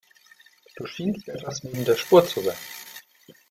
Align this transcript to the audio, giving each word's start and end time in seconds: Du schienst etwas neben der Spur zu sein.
Du 0.77 0.87
schienst 0.87 1.29
etwas 1.29 1.61
neben 1.63 1.85
der 1.85 1.95
Spur 1.95 2.25
zu 2.25 2.41
sein. 2.41 2.57